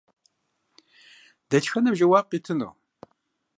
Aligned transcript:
Дэтхэнэм 1.49 1.93
жэуап 1.99 2.25
къитыну? 2.31 2.71